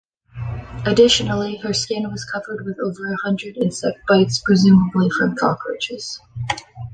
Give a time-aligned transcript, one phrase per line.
[0.83, 6.19] Additionally, her skin was covered with over a hundred insect bites, presumably from cockroaches.